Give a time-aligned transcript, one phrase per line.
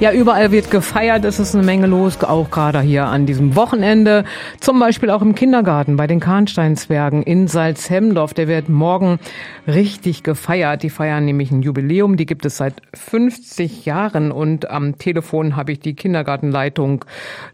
[0.00, 4.22] Ja, überall wird gefeiert, es ist eine Menge los, auch gerade hier an diesem Wochenende.
[4.60, 8.32] Zum Beispiel auch im Kindergarten bei den Kahnsteinsbergen in Salzhemdorf.
[8.32, 9.18] Der wird morgen
[9.66, 10.84] richtig gefeiert.
[10.84, 15.72] Die feiern nämlich ein Jubiläum, die gibt es seit 50 Jahren und am Telefon habe
[15.72, 17.04] ich die Kindergartenleitung.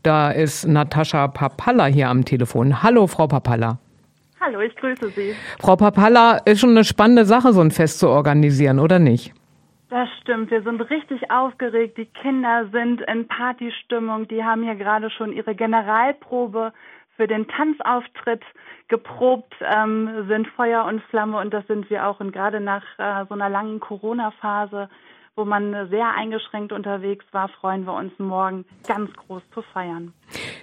[0.03, 2.83] Da ist Natascha Papalla hier am Telefon.
[2.83, 3.79] Hallo, Frau Papalla.
[4.39, 5.35] Hallo, ich grüße Sie.
[5.61, 9.33] Frau Papalla, ist schon eine spannende Sache, so ein Fest zu organisieren, oder nicht?
[9.95, 11.97] Das stimmt, wir sind richtig aufgeregt.
[11.99, 14.27] Die Kinder sind in Partystimmung.
[14.27, 16.73] Die haben hier gerade schon ihre Generalprobe
[17.17, 18.43] für den Tanzauftritt
[18.89, 22.19] geprobt, ähm, sind Feuer und Flamme und das sind wir auch.
[22.19, 24.89] Und gerade nach äh, so einer langen Corona-Phase
[25.37, 30.13] wo man sehr eingeschränkt unterwegs war, freuen wir uns morgen ganz groß zu feiern.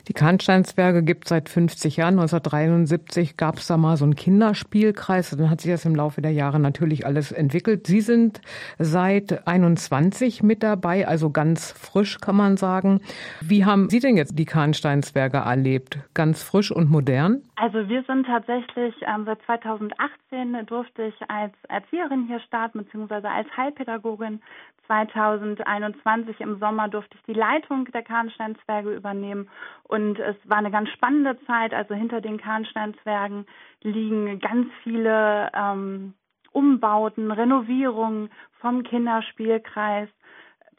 [0.08, 2.20] Die Kahnsteinsberge gibt es seit 50 Jahren.
[2.20, 5.32] 1973 gab es da mal so einen Kinderspielkreis.
[5.32, 7.88] Dann hat sich das im Laufe der Jahre natürlich alles entwickelt.
[7.88, 8.42] Sie sind
[8.80, 13.02] seit 21 mit dabei, also ganz frisch kann man sagen.
[13.42, 16.00] Wie haben Sie denn jetzt die Kahnsteinsberge erlebt?
[16.14, 17.42] Ganz frisch und modern?
[17.56, 23.48] Also wir sind tatsächlich ähm, seit 2018 durfte ich als Erzieherin hier starten, beziehungsweise als
[23.56, 24.42] Heilpädagogin.
[24.88, 29.50] 2021 im Sommer durfte ich die Leitung der Kahnsteinsberge übernehmen
[29.84, 31.74] und es war eine ganz spannende Zeit.
[31.74, 33.46] Also hinter den Kahnsteinsbergen
[33.82, 36.14] liegen ganz viele ähm,
[36.52, 40.10] Umbauten, Renovierungen vom Kinderspielkreis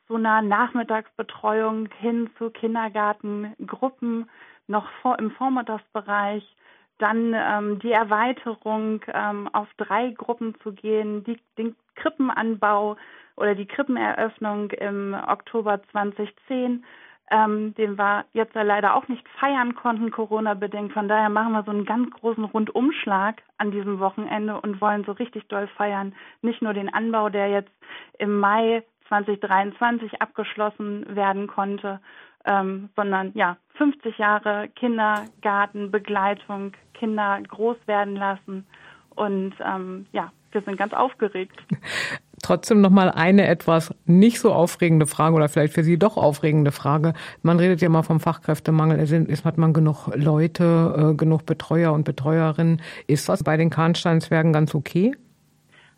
[0.06, 4.28] zu einer Nachmittagsbetreuung hin zu Kindergartengruppen
[4.66, 6.44] noch vor, im Vormittagsbereich
[7.02, 12.96] dann ähm, die Erweiterung ähm, auf drei Gruppen zu gehen, die, den Krippenanbau
[13.36, 16.84] oder die Krippeneröffnung im Oktober 2010,
[17.30, 20.92] ähm, den wir jetzt leider auch nicht feiern konnten, Corona-bedingt.
[20.92, 25.12] Von daher machen wir so einen ganz großen Rundumschlag an diesem Wochenende und wollen so
[25.12, 26.14] richtig doll feiern.
[26.42, 27.72] Nicht nur den Anbau, der jetzt
[28.18, 32.00] im Mai 2023 abgeschlossen werden konnte,
[32.44, 38.66] ähm, sondern ja, 50 Jahre Kindergartenbegleitung, Kinder groß werden lassen.
[39.14, 41.56] Und ähm, ja, wir sind ganz aufgeregt.
[42.42, 46.72] Trotzdem noch mal eine etwas nicht so aufregende Frage oder vielleicht für Sie doch aufregende
[46.72, 47.14] Frage.
[47.42, 48.98] Man redet ja mal vom Fachkräftemangel.
[48.98, 52.82] Es hat man genug Leute, äh, genug Betreuer und Betreuerinnen.
[53.06, 55.14] Ist das bei den Kahnsteinswerken ganz okay?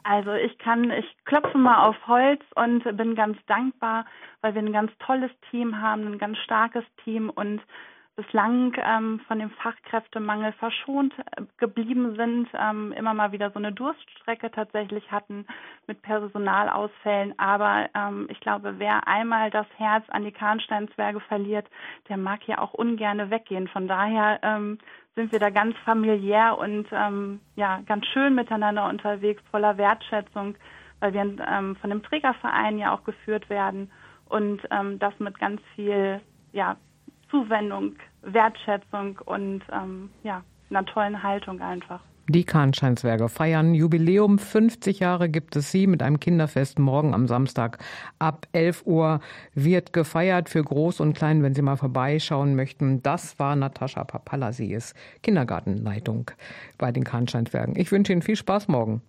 [0.05, 4.05] Also ich kann, ich klopfe mal auf Holz und bin ganz dankbar,
[4.43, 7.63] weil wir ein ganz tolles Team haben, ein ganz starkes Team und
[8.17, 13.73] bislang ähm, von dem Fachkräftemangel verschont äh, geblieben sind, ähm, immer mal wieder so eine
[13.73, 15.47] Durststrecke tatsächlich hatten
[15.87, 17.39] mit Personalausfällen.
[17.39, 21.67] Aber ähm, ich glaube, wer einmal das Herz an die Kahnsteinsberge verliert,
[22.09, 23.67] der mag ja auch ungerne weggehen.
[23.69, 24.79] Von daher ähm,
[25.17, 30.57] sind wir da ganz familiär und ähm, ja ganz schön miteinander unterwegs, voller Wertschätzung,
[31.01, 33.91] weil wir ähm, von dem Trägerverein ja auch geführt werden
[34.29, 36.21] und ähm, das mit ganz viel
[36.53, 36.77] ja
[37.35, 42.01] Zuwendung, Wertschätzung und ähm, ja, einer tollen Haltung einfach.
[42.29, 44.39] Die Kahnsteinswerke feiern Jubiläum.
[44.39, 47.79] 50 Jahre gibt es sie mit einem Kinderfest morgen am Samstag
[48.19, 49.21] ab 11 Uhr
[49.53, 53.03] wird gefeiert für Groß und Klein, wenn Sie mal vorbeischauen möchten.
[53.03, 54.53] Das war Natascha Papalla.
[54.53, 56.31] Sie ist Kindergartenleitung
[56.79, 57.75] bei den Kahnsteinswerken.
[57.77, 59.03] Ich wünsche Ihnen viel Spaß morgen.